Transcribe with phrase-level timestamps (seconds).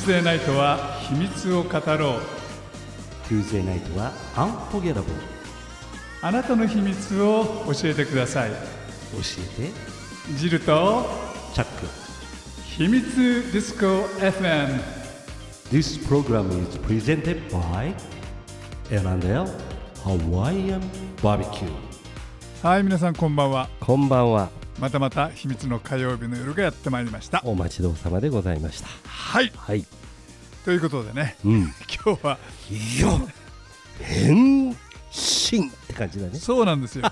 [0.00, 2.20] チューズデーナイトは秘密を語ろう
[3.28, 5.04] Tuesday night は Unforgettable
[6.22, 8.56] あなたの秘密を教えてください教
[9.60, 9.72] えて
[10.38, 11.04] ジルと
[11.54, 11.86] チャック
[12.64, 13.86] 秘密ディスコ
[14.24, 14.80] FM
[15.70, 17.94] This program is presented by
[18.90, 19.46] L&L
[20.02, 20.80] Hawaiian
[21.22, 21.89] Barbecue
[22.62, 23.70] はい皆さんこんばんは。
[23.80, 24.50] こんばんは。
[24.78, 27.40] またまた秘密の火曜日の夜がやってまいりました。
[27.42, 28.88] お待ちどうさまでございました。
[29.08, 29.50] はい。
[29.56, 29.86] はい。
[30.66, 31.60] ということでねうん。
[32.04, 32.38] 今日は
[33.00, 33.28] よ
[34.02, 34.76] 変身っ
[35.86, 36.34] て感じだね。
[36.34, 37.10] そうなんですよ。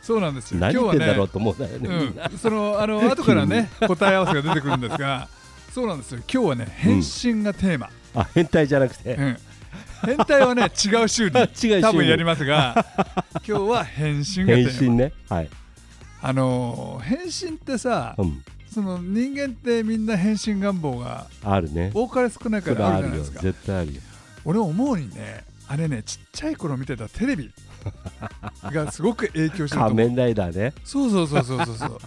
[0.00, 0.60] そうなんですよ。
[0.64, 2.30] 何言ってんだろうねと思うんだよね、みんな。
[2.32, 5.28] うん、そのあの 後からね答え合わせが出てくるんですが
[5.74, 6.20] そうなんですよ。
[6.20, 9.38] 今日はね変身がテーマ、あ変態じゃなくて、うん
[10.04, 11.34] 変態はね違う週に
[11.82, 12.86] 多分やりますが
[13.46, 14.80] 今日は変身がテ変ーマ。
[14.80, 15.12] 身ね。
[15.28, 15.48] はい、
[16.22, 21.90] あのー変身ってさうん、その人間ってみんな変身願望があるね。
[21.94, 23.14] 多かれ少ないかそれらああるよ。
[23.14, 23.42] るじゃないですか。
[23.42, 24.00] 絶対あるよ。
[24.44, 27.50] 俺思うにねあれねちっちゃい頃見てたテレビ
[28.72, 29.96] がすごく影響してると思う。
[29.96, 30.72] 仮面ライダーね。
[30.84, 31.98] そうそうそうそうそうそう。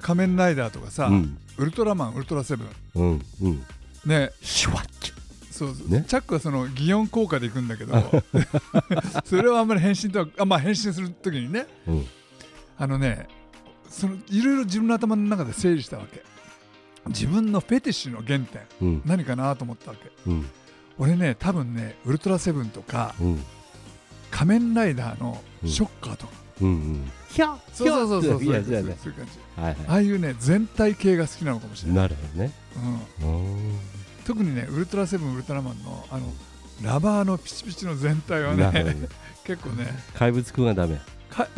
[0.00, 1.38] 仮面ライダーとかさ、うん。
[1.58, 2.68] ウルトラマンウルトラセブン。
[2.94, 3.62] うんうん。
[4.06, 4.99] ねシュワッチ
[5.60, 6.04] そうそう、ね。
[6.08, 7.92] チャックはその擬音効果でいくんだけど。
[9.26, 11.66] それはあんまり変身とはあまあ変身する時にね。
[11.86, 12.06] うん。
[12.78, 13.28] あのね
[13.90, 16.22] そのいろいろ自分の頭の中で整理したわけ。
[17.08, 18.62] 自分のフェティッシュの原点。
[18.80, 19.02] うん。
[19.04, 20.10] 何かなと思ったわけ。
[20.26, 20.46] うん。
[20.96, 23.42] 俺ね多分ねウルトラセブンとかうん。
[24.30, 27.12] 仮面ライダーのショッカーとか、うんうん。
[27.28, 28.32] ひゃそうそうそうそう。
[28.32, 29.60] そういういう感じ。
[29.60, 29.76] はい。
[29.88, 32.52] ああいうね全体系が好きなのかもしれない、なるほどね。
[33.22, 33.36] うん、う
[33.76, 36.32] ん特にねウルトラセブンウルトラマンのあの
[36.82, 38.96] ラバーのピチピチの全体はね
[39.44, 39.86] 結構ね。
[40.14, 40.98] 怪物くんはダメ。
[41.28, 41.46] か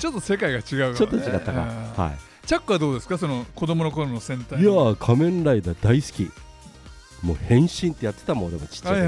[0.00, 0.96] ちょっと世界が違うよね。
[0.96, 1.52] ちょっと違ったか。
[1.52, 1.58] うん。
[2.04, 2.12] は
[2.46, 3.18] チャックはどうですか？
[3.18, 6.30] その子供の頃の戦隊いいやー仮面ライダー大好き。
[7.22, 9.00] もう変身ってやってたもん俺もちっちゃい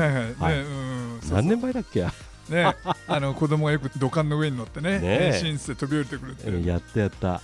[1.31, 2.01] 何年前だっけ？
[2.01, 2.13] や
[2.49, 2.75] ね
[3.07, 7.43] あの子供がよく土管の上に乗ってね変身して飛び降りてくるってやったやった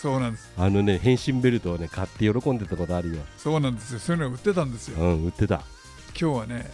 [0.00, 0.52] そうなんです。
[0.56, 3.16] あのね変身ベルトをね買って喜んでたことあるよ。
[3.38, 3.98] そうなんですよ。
[3.98, 4.98] そういうのが売ってたんですよ。
[5.00, 5.62] うん売ってた。
[6.18, 6.70] 今日はね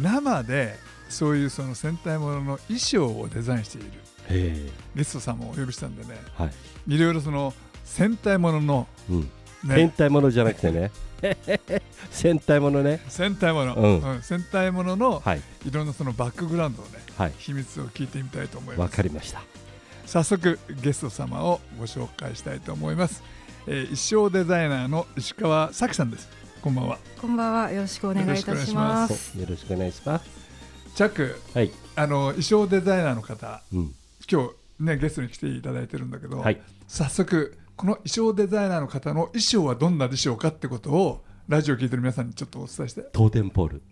[0.00, 0.76] 生で
[1.08, 3.90] そういうその戦隊ものの衣装をデザインしている。
[4.28, 6.10] へゲストさんもお呼びしたんでね。
[6.38, 6.94] えはい。
[6.94, 7.54] いろいろその
[7.84, 9.30] 戦隊もののうん。
[9.66, 9.94] 変ね。
[9.96, 10.90] 態ものじゃなくてね。
[12.10, 13.00] 戦隊ものね。
[13.08, 14.00] 戦隊もの、うん。
[14.02, 14.22] うん。
[14.22, 15.42] 戦隊もののはい。
[15.66, 17.32] いろんなそのバックグラウンドをねはい。
[17.38, 18.96] 秘密を聞いてみたいと思いわます。
[18.96, 19.42] かりました
[20.06, 23.22] 早速ゲスト様をご紹介したいと思います、
[23.66, 26.28] えー衣装デザイナーの石川咲さんです。
[26.62, 26.98] こんばんは。
[27.20, 27.70] こんばんは。
[27.72, 28.94] よろしくお願いいたしよろしくお願いしま。
[28.94, 30.26] ますよろしくお願いします。
[30.94, 31.70] チャックはい。
[31.96, 33.94] あの衣装デザイナーの方うん。
[34.30, 36.60] 今日ねゲストに来ていただいてるんだけど、はい。
[36.86, 43.02] 早速この衣装デザイナーの方の衣装はどんなでしょうかってことをラジオを聞いてる皆さんにちょっとお伝えして。
[43.12, 43.82] トーテンポール。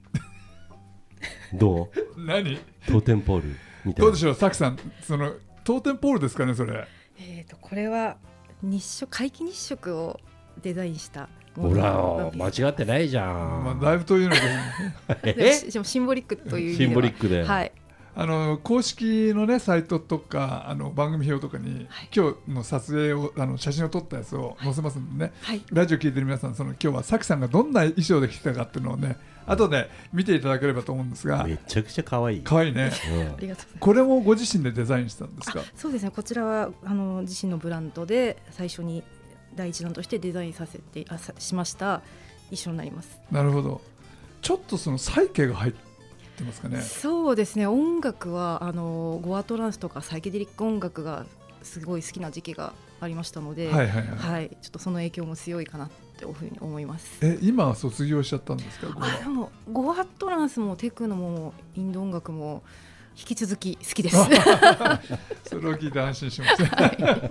[1.55, 2.19] どう？
[2.25, 2.59] 何？
[2.87, 3.49] トーテンポール
[3.85, 4.05] みたいな。
[4.05, 4.35] どうでしょう？
[4.35, 5.33] さきさんその
[5.65, 6.87] トーテンポールですかねそれ。
[7.19, 8.17] えっ、とこれは
[8.63, 10.21] 日食皆既日食を
[10.63, 14.35] デザインしたもほのら間違ってないじゃまあ、ん、だいぶというの
[15.09, 16.89] が でもしでもシンボリックという意味では。
[16.89, 17.73] シンボリックで、はい。
[18.17, 25.63] あの公式のねサイトとかあの番組表とかに、はい今日の撮影をあの写真を撮ったやつを載せますんでね、はい。
[25.73, 29.17] ラジオ聞いてる皆さんその今日はさきさんがどんな衣装で着てたかっていうのをね
[29.47, 33.69] 後で見ていただければと思うんですがめちゃくちゃ可愛い可愛いねうんありがとうございます。
[33.81, 35.61] これもご自身でデザインしたんですか？
[35.61, 36.11] あそうですね。
[36.11, 39.03] こちらはあの自身のブランドで最初に
[39.57, 42.03] 第一弾としてデザインさせてあさしました
[42.51, 43.21] 衣装になります。
[43.31, 43.81] なるほど
[44.41, 45.79] ちょっとそのサイケが入って
[46.43, 47.67] ますかねそうですね。
[47.67, 51.27] 音楽はあのゴアトランスとかサイケデリック音楽が
[51.63, 57.19] すごい好きな時期がありましたので、はいはいはい、はい、ちょっとその影響も強いかなっていうふうに思います。
[57.23, 62.63] え今は卒業しちゃったんですかゴあでアもゴアトランスもテクノもインド音楽も
[63.17, 64.17] 引き続き好きです。
[65.47, 67.31] それを聞いて安心しました。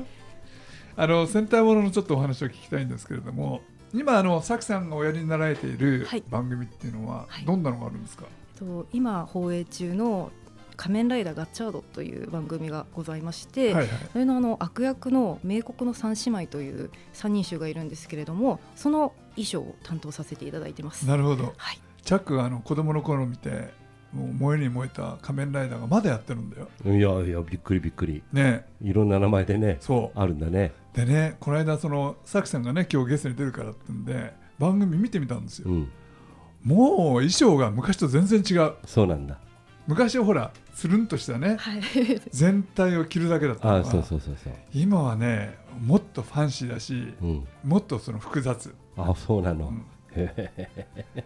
[0.96, 3.62] あの戦隊もののちょっとお話を聞きたいんですけれども、
[3.94, 8.26] 今あのさきさんがおやりになられているはい番組っていうのははいどんなのがあるんですか？
[8.60, 10.32] と今放映中の
[10.76, 13.88] 仮面ライダーガッチャードという番組がございまして、はいはい。
[14.12, 21.06] それのあの悪役の名国の三姉妹という三人衆がいるんですけれども、その衣装を担当させていただいてます。
[21.08, 21.54] なるほど。
[21.58, 21.80] はい。
[22.04, 23.70] チャックがあの子供の頃見て、
[24.14, 26.68] もう燃えに燃えた仮面ライダーがまだやってるんだよ。
[26.86, 30.20] いやいやびっくりびっくりね、いろんな名前でねそう。
[30.20, 35.70] あるんだねでね、この間そのさきさんがね今日ゲストに出るからってんで番組見てみたんですよ。
[35.70, 35.92] うん
[36.64, 38.74] もう衣装が昔と全然違う。
[38.86, 39.38] そうなんだ。
[39.86, 41.58] 昔はほらつるんとしたね。
[41.58, 41.82] はい。
[42.32, 43.72] 全体を着るだけだったの。
[43.74, 44.54] がああそうそうそうそう。
[44.74, 47.48] 今はねもっとファンシーだしうん。
[47.64, 48.74] もっとその複雑。
[48.96, 49.86] あそうなの、うん。
[50.16, 51.26] へえ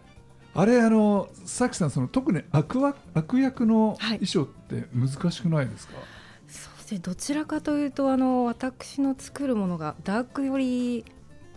[0.56, 4.20] あれあのさきさんその特に悪わ悪役のはい。
[4.20, 5.94] 衣装って難しくないですか、
[6.48, 7.00] そうですね。
[7.00, 11.06] どちらかというとあの私の作るものがダーク寄り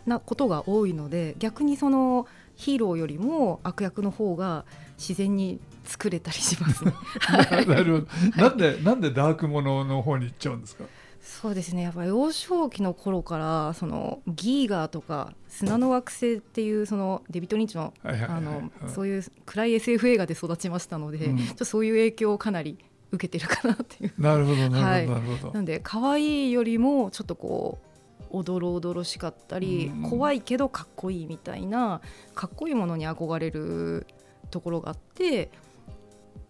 [0.05, 2.27] なことが多いので逆にその
[2.61, 4.67] ヒーローよりも悪役の方が
[4.99, 6.93] 自然に作れたりしますね。
[7.21, 8.43] は いなるほど。
[8.43, 10.85] なんでなんでダークものの方に行っちゃうんですか？
[11.23, 11.83] そうですね。
[11.83, 21.39] やっぱ幼少期の頃からそのギーガーとか砂の惑星っていうそのデビッド・リンチのはいはいはいあのうんそういう暗い SF 映画で育ちましたので、うん。
[21.39, 22.79] ちょっとそういう影響をかなり
[23.11, 24.13] 受けてるかなっていう。
[24.19, 25.09] なるほどなるほど、はい。
[25.09, 25.53] なるほど。
[25.55, 27.90] なんで可愛いよりもちょっとこう
[28.31, 32.01] おどろおどろしかったり、うん怖いけどかっこいいみたいな
[32.35, 34.07] かっこいいものに憧れる
[34.51, 35.51] ところがあって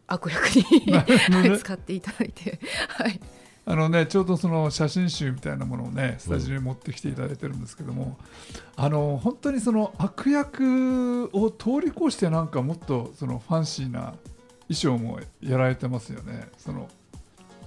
[0.06, 1.58] 悪役になるほどね。
[1.58, 3.20] 使っていただいて、はい、
[3.64, 8.18] あのねちょうどその写真集みたいなものをねスタジオに持ってきていただいてるんですけども、
[8.76, 14.14] あの本当にその悪役を通り越してなんかもっとそのファンシーな
[14.68, 16.48] 衣装もやられてますよね。
[16.58, 16.88] その、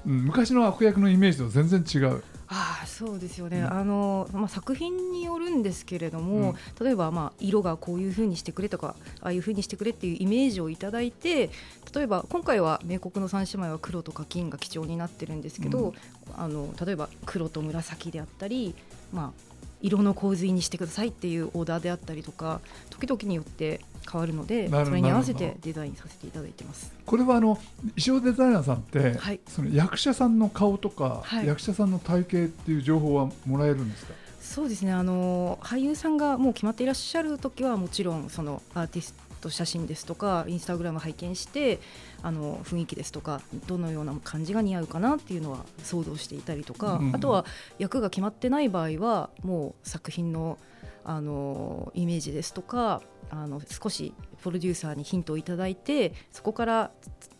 [0.06, 2.24] うん、昔の悪役のイメージと全然違う
[2.56, 3.74] ああそうですよね、うん。
[3.74, 11.50] あのまあ、作品によるんですけれども、例えば、まあ、色がこういう風にしてくれとかああいう風にしてくれっていうイメージをいただいて
[11.94, 15.94] 例えば今回は「冥国の三姉妹」は黒とか金が基調になってるんですけど、うん。
[16.36, 18.76] あの例えば黒と紫であったり、
[19.12, 19.53] まあ、
[19.84, 23.82] 色の洪水にしてくださいっていうオーダーであったりとか時々によって
[24.12, 26.92] 変わるのでそれに合わせてデザインさせていただいてます。
[27.06, 27.60] これはあの
[27.96, 29.40] 衣装デザイナーさんって、はい。
[29.48, 31.48] その役者さんの顔とか、はい。
[31.48, 34.14] 役者さんの体型っていう情報はもらえるんですか？
[34.42, 34.92] そうですね。
[34.92, 41.80] あの俳優さんがもう決まっていらっしゃる時はもちろんそのアーティスト写真ですとかインスタグラム拝見して
[42.22, 47.45] あの雰囲気ですとかどのような感じが似合うかなっていうのは想像していたりとか、うんあとは
[47.78, 50.57] 役が決まってない場合はもう作品の
[51.06, 56.92] あのイメージですとかあの少しプロデューサーにヒントをいただいてそこから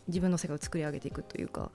[0.08, 1.72] 自分の世界を作り上げていくというか。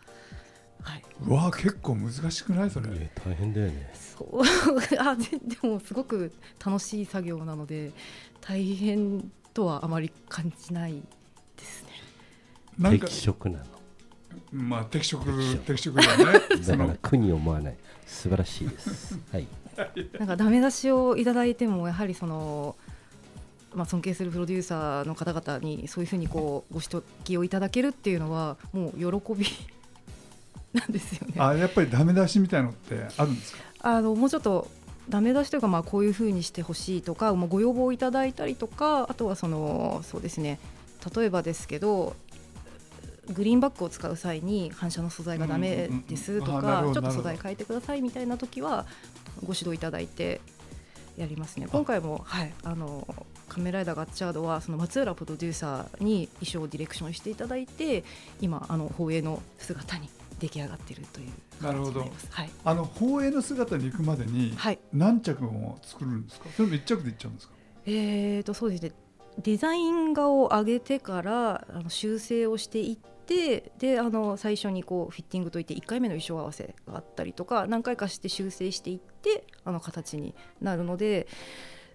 [0.83, 2.71] はい、うわ結構難しくない？
[2.71, 3.91] それ、え大変だよね。
[3.95, 4.43] そう。
[4.99, 5.25] あで
[5.63, 6.33] でもすごく
[6.65, 7.93] 楽しい作業なので
[8.41, 10.93] 大変とはあまり感じない
[11.57, 11.89] ですね。
[12.79, 13.65] なんか適色なの。
[14.53, 15.25] まあ適色
[15.67, 16.25] 適色だよね。
[16.65, 17.77] だから苦に思わない。
[18.07, 19.19] 素晴らしいです。
[19.33, 19.49] はい。
[20.17, 22.77] なんかダメ出しをいただいてもやはりその、
[23.75, 29.45] まあ、尊敬するプロデューサーの方々にそういうふうにこうご指摘をいただけるっていうのはもう喜び。
[30.73, 31.35] なんですよね。
[31.39, 33.63] あやっぱりダメ出しみたいのってあるんですか？
[33.81, 34.71] あのもうちょっと
[35.09, 40.59] ダメ出しというか、まあ、こういうふうにしてほしいとか、まあ、ご要望をいただいたりとかあとはそのそうですね
[41.15, 42.15] 例えばですけど
[43.33, 48.87] グリーンバックを使う際に反射の素材がダメですとかちょっと素材変えてくださいみたいな時は
[49.45, 50.41] ご指導いただいて
[51.17, 51.67] やりますね。
[51.71, 53.07] 今回も、はい、あの
[53.49, 58.05] 仮面ライダーガッチャードはその松浦プロデューサーに衣装をディレクションしていただいて
[58.41, 60.09] 今あの放映の姿に
[60.39, 62.01] 出来上がっているというなるほど。
[62.31, 64.79] はい、あの放映の姿に行くまでにはい。
[64.93, 66.49] 何着も作るんですか？
[66.57, 67.55] それも一着でいっちゃうんですか？
[67.87, 68.93] えー、とそうですね。
[69.43, 81.29] デザイン画を上げてからあの修正をしていってであの最初にこうフィッティングといって1回目の衣装合わせがあったりとか何回かして修正していってあの形になるので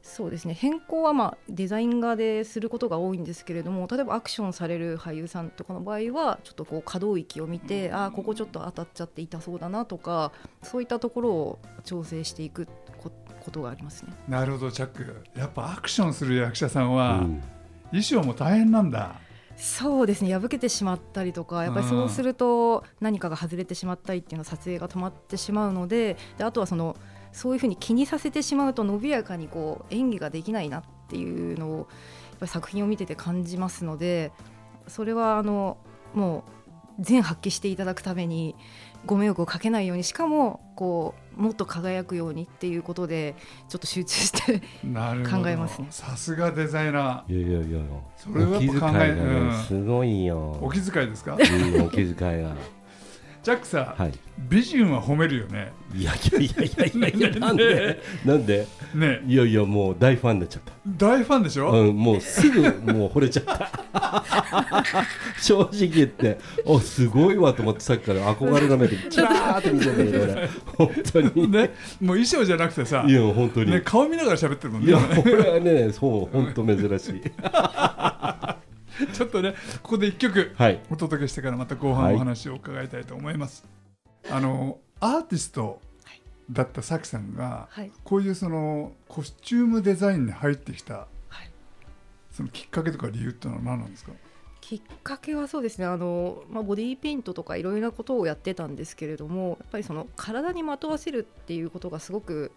[0.04, 0.54] そうですね。
[0.54, 12.68] 変更は、まあ、デザイン画ですることが多いんですけれども例えばアクションされる俳優さんとかの場合はちょっとこう可動域を見てあーここちょっと当たっちゃって痛そうだなとかそういったところを調整していく
[12.98, 14.14] こことがありますね。
[14.28, 15.24] なるほどチャック。
[15.36, 17.44] やっぱアクションする役者さんは、うん。
[17.88, 19.20] 衣装も大変なんだ。
[19.56, 20.34] そうですね。
[20.38, 26.96] 破けてしまったりとかやっぱりそうすると何かが外れてしまったりっていうのは撮影が止まってしまうのでであとはその
[27.34, 31.86] そういうふうに気にさせてしまうと伸びやかにこう演技ができないなっていうのをやっ
[32.40, 34.32] ぱり作品を見てて感じますので
[34.88, 35.78] それはあの
[36.14, 36.52] もう
[37.00, 38.56] 全発揮していただくために
[39.06, 43.36] ご迷惑をかけないようにしかもこうもっと輝くようにっていうことで
[43.68, 45.44] ちょっと集中してなるほど。
[45.44, 45.88] 考えますね。
[45.90, 47.36] さすがデザイナー。
[47.36, 47.80] いやいやいや。
[48.16, 49.64] それはやっぱ考えお気遣いがねうん。
[49.64, 50.58] すごいよ。
[50.62, 51.34] お気遣いですか？
[51.34, 52.56] うんお気遣いが
[53.44, 54.14] ジャックさ、はい。
[54.50, 55.74] 美人は褒めるよね。
[55.94, 58.02] いやいやいやいやいやいやなんで？
[58.26, 58.66] なんで？
[58.96, 59.22] ね。
[59.28, 60.72] いやいやもう大ファンになっちゃった。
[60.88, 62.62] 大ファンでしょ、うん、もうすぐ
[62.94, 63.72] もう惚れちゃった。
[65.42, 66.40] 正直言って。
[66.66, 70.50] おすごいわと思ってさっきから憧れの目でチラーって見てんだけど俺。
[70.78, 71.60] 本当に、ね、
[72.02, 74.88] もう衣装じゃなくてさいや本当に、ね、顔見ながら喋ってるもんね。
[74.88, 77.22] いや俺はねそう本当珍しい
[79.14, 80.82] ちょっとねここで一曲はい。
[80.90, 83.66] お届けしてからまた後半お話を伺いたいと思います、
[84.30, 85.82] あのアーティスト
[86.52, 87.92] だったさきさんがはい。
[88.04, 91.50] こういうそのコスチュームデザインに入ってきたはい。
[92.32, 94.12] そのきっかけとか理由っていうのは何なんですか？
[94.62, 95.86] きっかけはそうですね。
[95.86, 102.52] あの、まあ、ボディーペイントとかいろいろなことをやってたんですけれどもやっぱりその体にまとわせるっていうことがすごく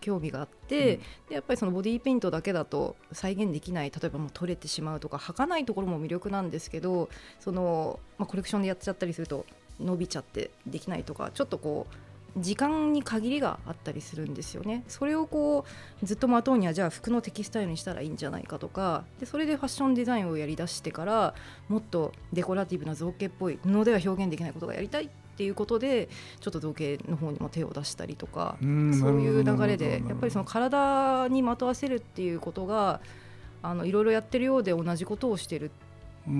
[0.00, 9.46] 興味があって、でやっぱりそのボディーペイントだけだと再現できない例えばもう取れてしまうとか履かないところも魅力なんですけどその、まあ、コレクションでやっちゃったりすると
[9.78, 11.94] 伸びちゃってできないとかちょっとこう
[12.36, 14.84] 時間に限りがあったりするんですよね。
[14.86, 15.64] それをこ
[16.02, 21.34] うずっとまとうにはじゃあ服のテキスタイルにしたらいいんじゃないかとかでそれでファッションデザインをやりだしてから
[21.68, 26.08] もっとデコラティブな造形っぽい布では表現できないことがやりたいっていうことで
[26.40, 33.00] ちょっと造形の方にも手を出したりとかうんそういう流れでやっぱりその体にまとわせるっていうことが
[33.62, 35.70] あのいろいろやってるようで同じことをしてる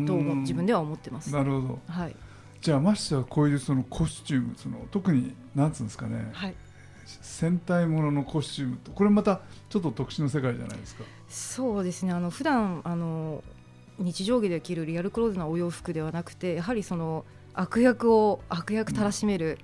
[0.06, 1.32] と思う自分では思ってます。
[1.32, 1.78] なるほど。
[1.88, 2.16] はい、
[2.60, 6.30] じゃあましてはこういうそのコスチュームその特になんつうんですかね。
[6.32, 6.54] はい。
[7.22, 11.04] 戦隊もののコスチュームとこれまたちょっと特殊な世界じゃないですか。
[11.28, 12.12] そうですね。
[12.12, 13.42] あの普段あの
[13.98, 19.58] 日常着で着るリアルクローズなお洋服ではなくてやはりその悪役を悪役たらしめる、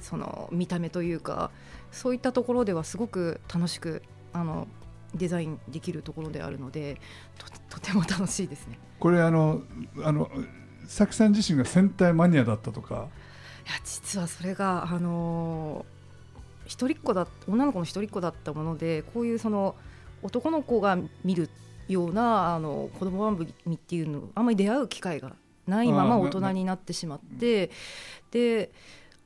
[0.00, 1.50] その見た目というか
[1.90, 4.02] そういったところではすごく楽しく
[4.32, 4.68] あの
[5.14, 7.00] デザインできるところであるので
[7.38, 8.78] ととても楽しいですね。
[8.98, 9.62] これあの
[10.02, 10.30] あの
[10.86, 12.98] さきさん自身が戦隊マニアだったとかい
[13.68, 15.96] や実はそれがあのー
[16.66, 19.76] 一人っ子だ女の子の一人っ子だったものでこういうその
[20.22, 21.48] 男の子が見る
[21.88, 27.70] ようなあの子供番組っていうのあんまり出会う機会がないまま大人になってしまって
[28.30, 28.70] で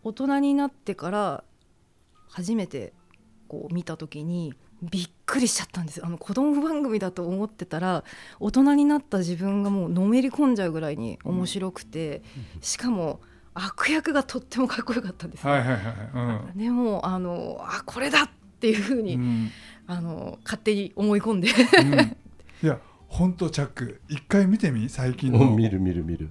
[0.02, 1.44] 大人になってから
[2.28, 2.92] 初めて
[3.49, 8.04] こう見た時にびっくりしちゃったんですあの子供番組だと思ってたら
[8.38, 12.23] 大人になった自分がもうのめり込んじゃうぐらいに面白くて、
[12.62, 13.20] しかも
[13.52, 18.30] 悪役がとってもかっこよかったんですね、はいはいはいでもあのあこれだっ
[18.61, 19.50] ていうふうに、うん、うん。
[19.87, 21.49] あの勝手に思い込んで。
[21.50, 22.16] うん。
[22.62, 22.78] いや
[23.11, 24.00] 本当チャック。
[24.09, 25.40] 一回見てみ最近の。
[25.40, 26.31] うん見る見る見る。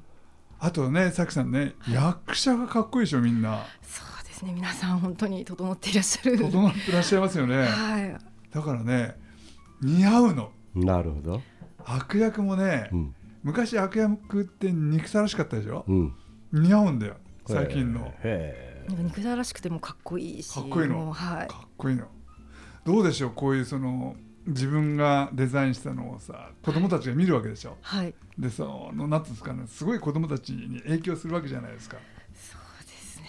[0.60, 3.66] あとねさきさんね役者がかっこいいでしょみんな。
[3.84, 4.54] そうですね。
[4.54, 6.38] 皆さん本当に整っていらっしゃる。
[6.38, 7.64] 整ってらっしゃいますよね。
[7.64, 8.18] はい。
[8.54, 9.16] だからね
[9.82, 10.52] 似合うの。
[10.74, 11.42] なるほど。
[11.86, 13.16] 悪役もね、うん。
[13.44, 15.84] 昔悪役って憎たらしかったでしょ。
[15.86, 16.16] うん。
[16.54, 18.14] 似合うんだよ最近の。
[18.88, 21.12] 憎たらしくてもかっこいいしかっこいいの。
[21.12, 21.48] はい。
[21.48, 22.06] かっこいいの。
[22.86, 24.16] どうでしょうこういうその
[24.48, 27.78] 自分がデザインしたのをさ子供たちが見るわけでしょ？
[27.82, 28.14] はい。
[28.38, 31.98] でそのなんていうんですかねすごい子供たちに影響するわけじゃないですか。
[32.34, 33.26] そうですね。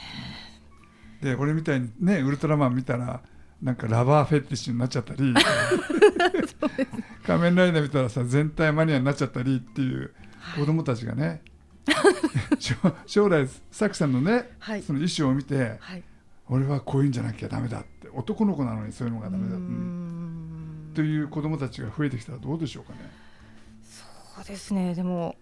[1.23, 3.21] で俺みたいにねウルトラマン見たら
[3.63, 5.35] なんかラバーフェティッシュになっちゃったり
[7.27, 10.15] 仮面ライダー見たらさ全体マニアになっちゃったりっていう
[10.59, 11.43] 子供たちがね
[12.59, 12.75] 将
[13.07, 14.83] 将来さきさんのね、はい。
[14.83, 16.03] その衣装を見てはい。
[16.53, 19.71] 俺はこういうんじゃなきゃダメだって男の子なのにそういうのがダメだ、うーうんん
[20.95, 22.99] という子供たちが増えてきたらどうでしょうかね。
[23.83, 24.95] そうですね。
[24.95, 25.37] でも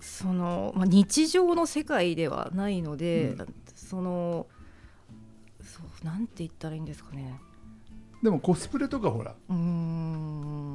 [0.00, 3.54] その、まあ、日常の世界ではないので、うん。
[3.74, 4.46] その
[5.60, 7.38] そうなんて言ったらいいんですかね。
[8.22, 9.34] でもコスプレとかほら、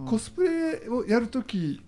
[0.10, 1.82] コスプレをやるとき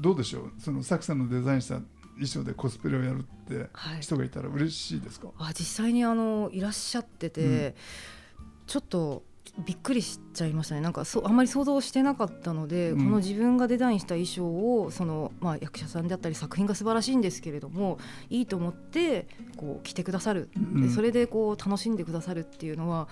[0.00, 0.52] どうでしょう？
[0.58, 1.76] そのサクさんのデザインした
[2.14, 4.00] 衣装でコスプレをやるってはい。
[4.02, 7.74] 人がいたら嬉しいですか、あ実際にあのいらっしゃってて、
[8.66, 9.24] ちょっと
[9.64, 10.80] びっくりしちゃいましたね。
[10.80, 13.04] なんかそうあんまり想像してなかったので、うん。
[13.04, 17.98] この自分がデザインした衣装をその、まあ、役者さんであったり作品が素晴らしいんですけれども
[18.30, 19.26] いいと思って
[19.56, 20.82] こう着てくださる、うん。
[20.82, 23.08] でそれでこう楽しんでくださるっていうのは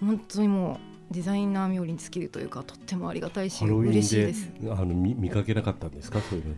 [0.00, 0.80] 本当にも
[1.10, 4.52] うデザイナー冥利に尽きるというかとってもありがたいしハロウィ嬉しいンです。
[4.60, 6.20] であの見見かけなかったんですか？
[6.20, 6.50] そういうの。
[6.50, 6.56] ね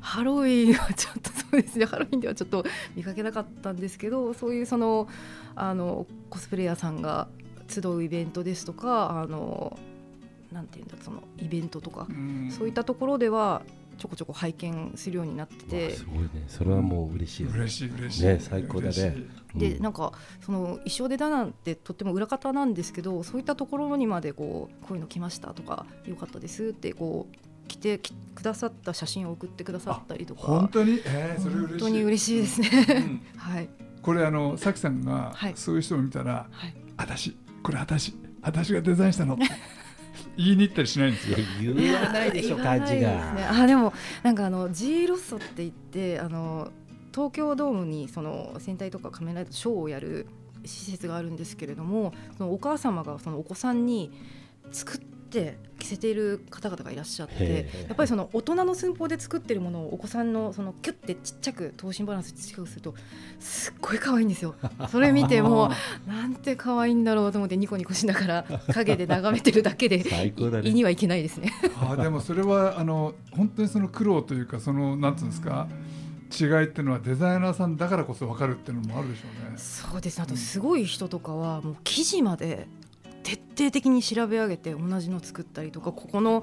[0.00, 1.84] ハロウィンはちょっとそうですね。
[1.84, 2.64] ハロウィンではちょっと
[2.96, 5.06] 見かけなかったんですけどそういうその
[5.54, 7.28] あのコスプレイヤーさんが
[7.72, 9.78] 集うイベントですとかあの
[10.52, 12.50] なんていうんだそのイベントとか、うん。
[12.50, 13.62] そういったところでは
[13.98, 16.28] ちょこちょこ拝見するようになってわてあすごいね。
[16.48, 17.60] それはもう嬉しいですね。
[17.60, 18.26] 嬉しい嬉しい。
[18.26, 19.16] ね最高だね。
[19.54, 19.58] うん。
[19.58, 30.42] でなんかその衣装デザイナーってとっても裏方なんですけどそういったところにまでこうこういうの来ましたとかよかったですってこう来てきくださった写真を送ってくださったりとか。
[30.42, 31.00] 本当に？
[31.04, 31.70] えー、それ嬉しい。
[31.70, 32.68] 本当に嬉しいですね。
[32.88, 33.22] うん。
[33.38, 33.68] はい。
[34.02, 35.52] これあのさきさんがはい。
[35.54, 39.44] そういう人を見たらはい「私これ私私がデザインしたの」っ て
[40.36, 41.36] 言いに行ったりしないんですよ。
[41.74, 43.42] 言わないでしょ感じですね。
[43.42, 43.62] が。
[43.62, 43.92] あでも
[44.22, 46.70] なんかあの G ロッソって言ってあの
[47.14, 50.26] 東京ドームにその戦隊とか仮面ライダーショーをやる
[50.64, 54.10] 施設があるんですけれどもそのお母様がそのお子さんに
[54.70, 62.94] 作って着せせている方々がいらっしゃってやっぱりその大人の寸法で作ってるものをお子さんのそのキュッてちっちゃく等身バランスちっちゃくすると
[63.40, 64.54] すっごい可愛いんですよ。
[64.90, 65.70] それ見ても
[66.06, 71.52] うなんて可愛いんだろうと思ってニコニコしながら影で眺めてるだけで最高だね胃にはいけないですね。
[71.80, 75.68] あでもそれはあの本当にその苦労というかそのなんつうんですか
[76.32, 79.58] 違いっていうのはデザイナーさんだからこそ分かるっていうのもあるでしょうね。
[79.58, 82.66] そうですあとすごい人とかはもう生地まで
[83.22, 86.42] 徹底的に調べ上げて同じの作ったりとかここの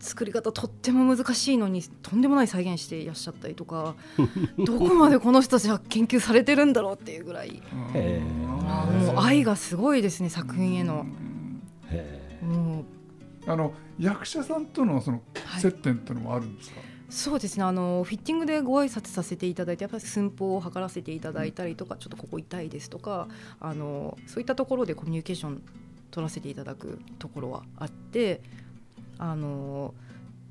[0.00, 3.94] 作り方とっても難しいのにとんでもない再現していらっしゃったりとか
[4.64, 7.62] どこまでこの人たちは研究されてるんだろうっていうぐらい
[8.42, 11.06] もう愛がすごいですね作品への。
[11.90, 12.80] へも
[13.46, 16.80] うあの役者さんとのそのはい接点っていうのもあるんですか？
[17.10, 23.28] そうですねあのフィッティングでご挨拶させていただいてやっぱり寸法を測らせていただいたりとかちょっとここ痛いですとか
[23.60, 25.62] あのそういったところでコミュニケーション
[26.10, 28.40] 取らせていただくところはあって
[29.18, 29.94] あの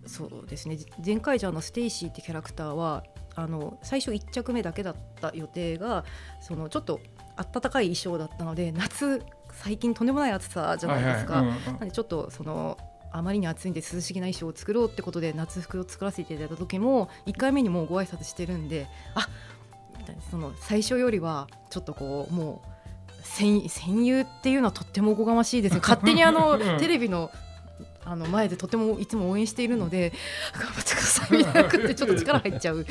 [0.06, 3.04] そうですねゼンカイジャーのステイシーってキャラクターは
[3.36, 6.06] あの最初1着目だけだった予定が
[6.42, 7.00] そのちょっと
[7.36, 9.22] 暖かい衣装だったので夏
[9.52, 11.36] 最近とんでもない暑さじゃないですか。
[11.36, 11.58] はいはい。
[11.58, 11.80] うんうん。
[11.80, 12.78] なんでちょっとその
[13.12, 19.28] あまりに暑いんで涼しげな衣装を作ろうってことで夏服を作らせていただいた時も1回目にもうご挨拶してるんであ
[20.30, 22.77] その最初よりはちょっとこうもう
[23.28, 26.78] 戦戦友っていうのはとってもおこがましいですね 勝手にあのうん。
[26.80, 27.32] テレビの
[28.04, 30.14] あの前でとてもいつも応援しているので
[30.54, 32.86] 頑張ってくださいみたいな感じで ちょっと力入っちゃう。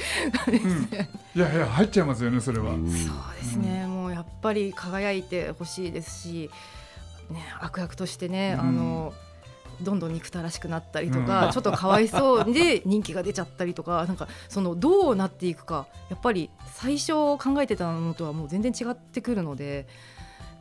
[1.35, 2.73] いやいや入っちゃいますよねそれは。
[2.73, 2.91] うん。
[2.91, 6.51] そうですね、もうやっぱり輝いてほしいですし、
[7.31, 8.69] ね、悪役としてね、うん。
[8.69, 9.15] あの
[9.81, 11.53] どんどん憎たらしくなったりとか、うん。
[11.53, 19.87] ちょっとかわいそうで 人気が出ちゃったりとかなんかそのどうなっていくかやっぱり最初考えてたのとはもう全然違ってくるので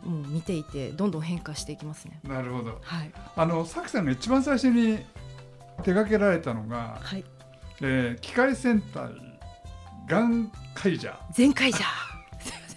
[0.05, 2.19] もう見ていてどんどん変化していきますね。
[2.23, 2.79] なるほど。
[2.81, 4.99] はい、あのさきさんが一番最初に
[5.83, 7.25] 手掛けられたのが、はい、
[7.81, 9.09] えー機界戦隊
[10.07, 11.17] ゼンカイジャー。
[11.35, 11.87] ゼンカイジャー
[12.39, 12.67] すいま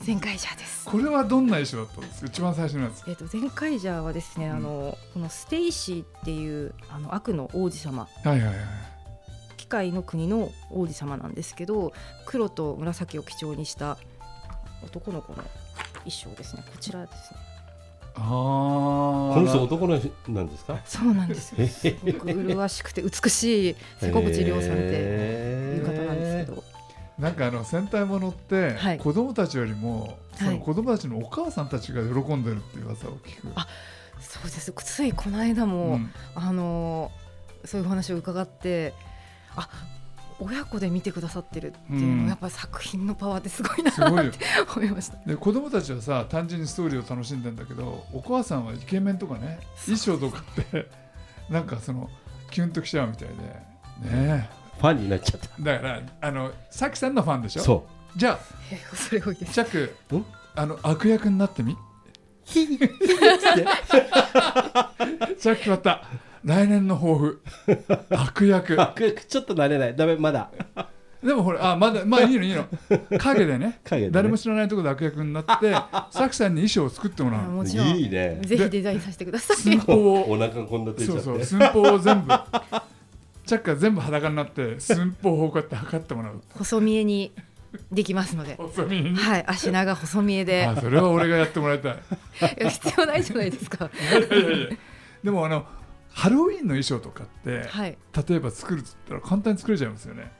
[0.00, 0.84] せんゼンカイジャーです。
[0.84, 2.26] これはどんな衣装だったんですか？
[2.26, 3.04] 一番最初のやつ。
[3.08, 8.56] えっとゼンカイジャーはですね、うんあのこのステイシーっていうあの悪の王子様はいはいはい。
[9.56, 11.92] 機械の国の王子様なんですけど
[12.24, 13.98] 黒と紫を基調にした
[14.84, 15.42] 男の子の
[16.10, 16.62] 衣装ですね。
[16.70, 17.38] こちらですね。
[18.14, 18.22] ああ。
[18.22, 20.80] この人男の人なんですか？
[20.86, 21.66] そうなんですよ。
[21.66, 26.64] すごく麗しくて美しい瀬古口亮さんっていう方なんですけど、
[27.18, 28.98] なんかあの戦隊ものって、はい。
[28.98, 30.54] 子供たちよりもそはい。
[30.54, 33.48] の子供たちのお母さんたちが喜んでるっていう噂を聞く。
[33.54, 33.66] あ
[34.20, 34.72] そうです。
[34.72, 36.10] ついこの間も、うん。
[36.34, 37.10] あの
[37.64, 38.94] そういうお話を伺って
[39.56, 39.68] あ
[40.40, 44.30] 親子で見てくださってるっていうのやっぱり作品のパワーってすごいなすごいよ。
[44.30, 44.38] って
[44.76, 45.16] 思いました。
[45.26, 50.88] で子供たちはさ単純にストーリーを楽しんでんだけどお母さんはイケメンとかね衣装とかって
[51.48, 52.10] なんかその
[52.50, 53.34] キュンときちゃうみたいで。
[54.10, 54.48] ね。
[54.78, 55.48] ファンになっちゃった。
[55.58, 57.62] えだからあのさきさんのファンでしょ？
[57.62, 58.38] そじゃ
[58.70, 59.50] えーそれ多いです。
[59.60, 60.24] あチャックん？
[60.54, 61.72] あの悪役になってみ？
[61.72, 61.76] う
[62.46, 62.78] チャッ
[65.54, 66.02] ク決まった
[66.46, 67.42] 来年の抱負。
[68.10, 68.80] 悪役。
[68.80, 69.96] あちょっと慣れない。
[69.96, 70.48] ダメまだ。
[71.20, 72.64] でもほらあまだまあいいのいいの。
[73.18, 73.80] 影でね。
[73.84, 74.12] 影でね。
[74.12, 75.72] 誰も知らないところで悪役になって
[76.12, 77.48] さきさんに衣装を作ってもらうの。
[77.48, 77.88] もちろん。
[77.88, 78.40] いいね。
[78.42, 79.56] ぜひデザインさせてください。
[79.58, 80.30] 寸法を。
[80.30, 81.22] お腹こんな出ちゃって。
[81.22, 81.44] そうそう。
[81.44, 82.32] 寸法を全部。
[83.44, 86.40] チャックが全部裸になって寸法をこうやって測ってもらう。
[86.50, 87.32] 細見えに
[87.90, 88.54] できますので。
[88.54, 89.16] 細身に？
[89.16, 90.64] はい、足長細見えで。
[90.64, 91.92] あそれは俺がやってもらいたい。
[91.92, 91.96] い
[92.62, 93.90] や必要ないじゃないですか。
[95.24, 95.66] でもあの
[96.16, 100.32] ハロウィンの衣装とかって、はい、例えば作るっつったら簡単に作れちゃいますよね。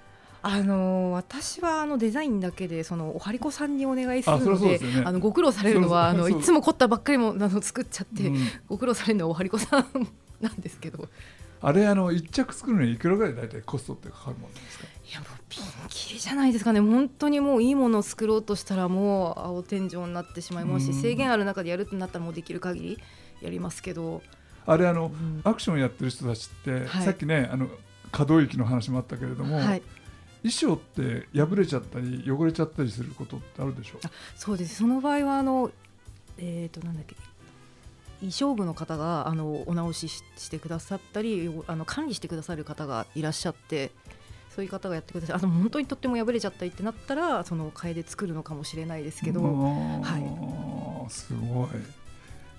[0.43, 5.03] あのー私はあのデザインだけでそのおはりこさんにお願いするのでね。
[5.05, 8.39] あのご苦労されるのはあのいつも凝ったばっかりもあの作っちゃって、うん。
[8.69, 9.87] ご苦労されるのはおはりこさん
[10.41, 11.09] なんですけど。
[11.61, 14.85] あれあの一着作るのにいくらぐらい大体コストってかかるもんですか？
[14.85, 16.81] いやもうピンキリじゃないですかね。
[16.81, 21.03] 本当にもういいものを作ろうとしたらもう青天井になってしまいますしうん。
[21.03, 22.99] 制限ある中でやるってなったらもうできる限り
[23.43, 24.23] やりますけど、
[24.67, 25.41] あれあのうん。
[25.45, 27.05] アクションやってる人たちって、はい。
[27.05, 27.69] さっきねあの
[28.13, 29.83] 可動域の話もあったけれども、はい、
[30.43, 33.99] 衣装って破れちゃったり汚れちゃったりすることってあるでしょ？
[34.05, 34.77] あそうです。
[34.77, 35.71] その場合はあの
[36.39, 37.17] えっ、となんだっけ
[38.21, 43.91] 衣装部の方があのお直しししてくださったりよあの管理してくださる方がいらっしゃって
[44.55, 51.11] そういう方がやってくださいあの本当にとっても破れちゃったりってなったらその替えで作るのかもしれないですけど、はい。
[51.13, 51.69] すごい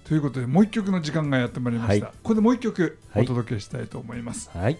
[0.08, 2.16] ということでもう一曲の時間がやってまいりました、はい。
[2.16, 3.24] ここでもう一曲はい。
[3.24, 4.78] お届けしたいと思います、はい。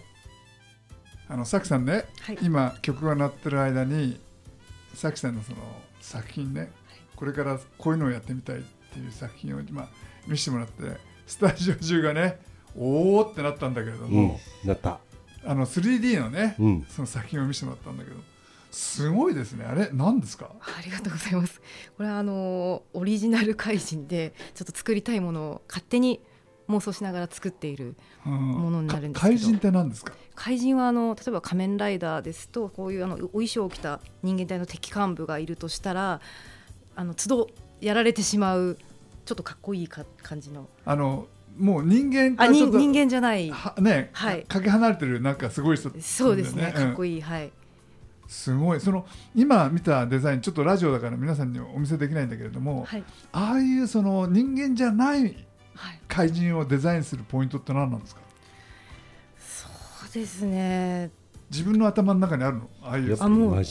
[1.28, 4.18] あのさきさんねはい、今曲が鳴ってる間に
[4.94, 5.58] さきさんのその
[6.00, 6.70] 作品ね
[7.14, 9.88] これからこういうのをやってみたいっていう作品を今
[10.26, 12.38] 見せてもらってスタジオ中がね
[12.74, 14.98] おーってなったんだけれどうんも、なった。
[15.44, 16.86] あの 3D のね、うん。
[16.88, 18.16] その作品を見せてもらったんだけど
[18.70, 19.64] すごいですね。
[19.64, 20.50] あれ何ですか？
[20.60, 21.60] ありがとうございます。
[21.96, 26.20] これはあのオリジナル怪人でちょっと作りたいものを勝手に
[26.68, 28.32] 妄想しながら作っているうん。
[28.32, 29.34] ものになるんですけど。
[29.34, 30.12] か怪人って何ですか？
[30.34, 36.20] 怪人はあの例えば仮面ライダーですとこういうあのお衣装を着た人間体の敵幹部がいるとしたら
[36.94, 37.50] あの都度
[37.80, 38.76] やられてしまう
[39.24, 40.68] ちょっとかっこいいか感じの。
[40.84, 41.26] あの
[41.56, 43.50] もう人間かあ人人間じゃない。
[43.50, 44.44] はね、はい。
[44.44, 46.70] かけ離れてるなんかすごい人そうですね。
[46.72, 47.44] かっこいい、はい。
[47.46, 47.52] うん
[48.28, 48.80] すごい。
[48.80, 53.04] その今見たデザインちょっとラジオだから皆さんにお見せできないんだけれども、はい。
[53.32, 55.22] ああいうその人間じゃない
[55.74, 58.20] はい怪人をデザインするポイントって何なんですか？
[59.38, 59.66] そ
[60.10, 61.10] うですね。
[61.50, 62.68] 自分の頭の中にあるの？
[62.82, 63.16] ああいう。
[63.18, 63.64] あもう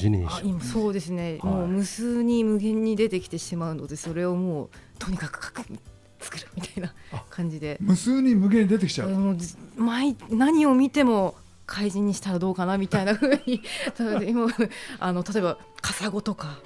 [0.64, 1.54] そうですね、はい。
[1.54, 5.80] もう無数に無限に出てきてしまうのでそれをもうとにかく描く
[6.20, 7.78] 作るみたいなあ感じで。
[7.80, 11.36] 無数に無限に出てきちゃう、もうず毎何を見ても
[11.68, 13.62] 怪人にしたらどうかなみたいな風に
[14.00, 14.48] 例えば今
[15.00, 16.58] あの例えばカサゴとか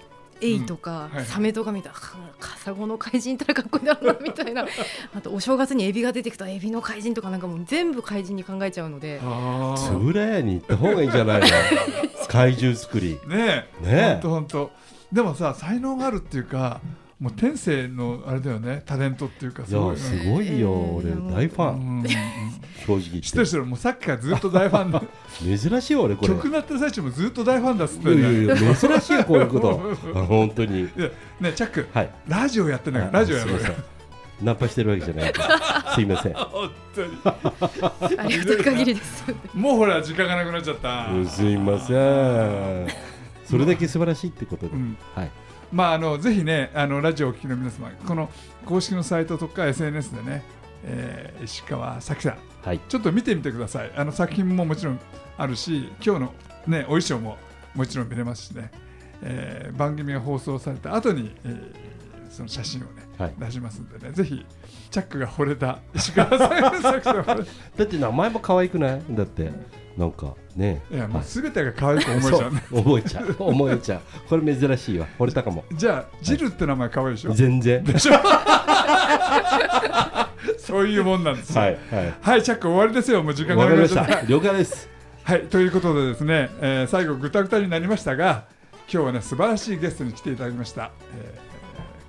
[0.43, 1.25] エイとか、はいはい。
[1.25, 1.99] サメとか見たらあ
[2.39, 4.65] カサゴの怪人いたらかっこいいだろうなみたいな。
[5.15, 9.19] あとお正月にエビが出てきたらエビの怪人とかなんかもう全部怪人に考えちゃうので。
[9.23, 11.47] あつぶらやに行った方がいいんじゃないの？
[12.27, 13.19] 怪獣作り。
[13.23, 13.85] あねえ。
[13.85, 14.11] ねえ。
[14.13, 14.71] ほんとほんと。
[15.11, 16.81] でもさ才能があるっていうか
[17.21, 20.59] もう天性のあれだよねタレントっていうかいやすごい。
[20.59, 22.03] よ俺えー大ファン。
[22.87, 23.37] 正直言知って。
[23.37, 25.05] るっ人もうさっきからずっと大ファンでて
[25.69, 26.29] 珍しいよ俺これ。
[26.29, 29.95] 曲鳴ってる最中もずっと大ファンだっつっていやいねやいや珍しいよこういうこと。
[30.15, 30.85] あ 本当に。
[31.39, 32.09] ねチャックはい。
[32.27, 33.59] ラジオやってんだからラジオやろうよ。
[34.41, 35.33] ナンパしてるわけじゃない。
[35.93, 36.33] すいません。
[36.33, 37.17] 本当に。
[38.17, 39.25] ありがたい限りです。
[39.53, 41.09] もうほら時間がなくなっちゃった。
[41.13, 42.87] うんすいません。
[43.45, 44.71] それだけ素晴らしいってことで。
[44.73, 44.97] うん。
[45.13, 45.31] はい
[45.71, 48.29] まああのぜひねあのラジオをお聞きの皆様この
[48.65, 50.43] 公式のサイトとか SNS でね、
[50.83, 52.79] えー石川咲さんはい。
[52.87, 53.91] ちょっと見てみてください。
[53.95, 54.99] あの作品ももちろん
[55.37, 56.33] あるし今日の
[56.67, 57.37] ねお衣装も
[57.73, 58.69] もちろん見れますしね、
[59.23, 61.91] えー番組が放送された後に、えー
[62.29, 63.33] その写真をねはい。
[63.37, 64.11] 出しますんでね。
[64.13, 64.45] ぜひ
[64.89, 67.43] チャックが惚れた石川さん咲さん惚れ
[67.75, 69.01] だって名前も可愛くない？
[69.11, 69.51] だって
[69.97, 70.81] なんかね。
[70.89, 73.35] いやもうはい全てが可愛く思えちゃう思えちゃう。
[73.39, 74.01] 思えちゃう。
[74.29, 75.07] これ珍しいわ。
[75.19, 75.65] 惚れたかも。
[75.73, 77.33] じゃあジルって名前可愛いでしょ？
[77.33, 77.83] 全然。
[77.83, 78.13] でしょ？
[80.57, 81.61] そういうもんなんですよ。
[81.61, 82.13] はいはい。
[82.21, 83.93] はい、チャック終わりですよ、もう時間がわかりまし。
[83.93, 84.21] た。
[84.21, 84.89] 了解です。
[85.23, 88.45] はい、ということでですね、えー最後ぐたぐたになりましたが、
[88.91, 90.91] 今日はね素晴らしいゲストに来ていただきました。
[91.17, 91.51] えー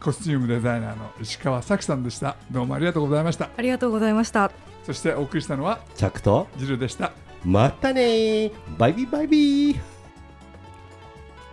[0.03, 2.37] コスチュームデザイナーの石川咲さんでした。
[2.51, 3.51] どうもありがとうございました。
[3.57, 4.51] ありがとうございました。
[4.85, 6.49] そしてお送りしたのはチャックと？
[6.57, 7.13] ジルでした。
[7.45, 9.81] またねーバイビーバイビー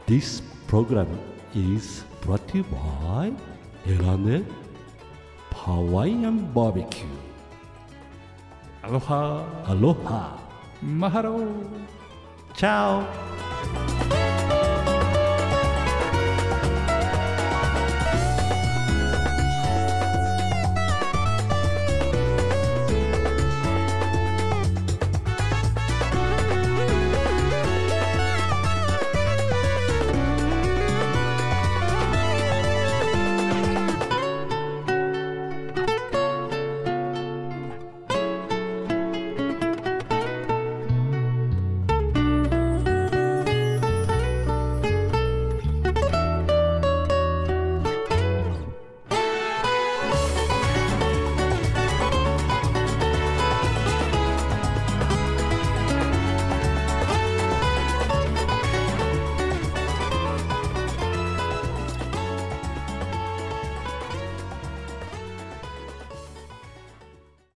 [0.08, 1.08] This program
[1.54, 3.34] is brought to you by
[3.88, 4.44] エラネ
[5.52, 7.06] ハワイアンバーベキュ
[8.84, 10.40] アロハーアロハ
[10.82, 11.44] マハロー。
[12.56, 13.00] チャ
[13.96, 13.99] オ